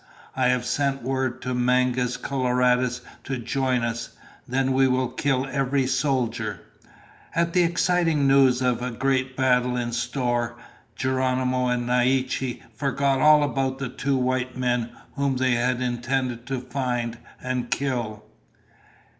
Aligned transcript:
I 0.35 0.47
have 0.47 0.65
sent 0.65 1.03
word 1.03 1.43
to 1.43 1.53
Mangus 1.53 2.17
Coloradus 2.17 3.01
to 3.23 3.37
join 3.37 3.83
us. 3.83 4.17
Then 4.47 4.71
we 4.73 4.87
will 4.87 5.09
kill 5.09 5.45
every 5.45 5.85
soldier!" 5.85 6.61
At 7.35 7.53
the 7.53 7.61
exciting 7.61 8.27
news 8.27 8.63
of 8.63 8.81
a 8.81 8.89
great 8.89 9.37
battle 9.37 9.77
in 9.77 9.91
store, 9.91 10.55
Geronimo 10.95 11.67
and 11.67 11.85
Naiche 11.85 12.63
forgot 12.73 13.21
all 13.21 13.43
about 13.43 13.77
the 13.77 13.89
two 13.89 14.17
white 14.17 14.57
men 14.57 14.89
whom 15.17 15.37
they 15.37 15.51
had 15.51 15.83
intended 15.83 16.47
to 16.47 16.61
find 16.61 17.19
and 17.39 17.69
kill. 17.69 18.25